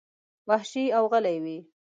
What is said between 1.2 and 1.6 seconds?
وې.